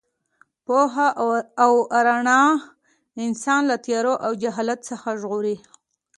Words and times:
پوهه 0.65 1.07
او 1.63 1.73
رڼا 2.05 2.41
انسان 3.25 3.61
له 3.69 3.75
تیارو 3.85 4.13
او 4.25 4.31
جهالت 4.41 4.79
څخه 4.89 5.09
ژغوري. 5.21 5.55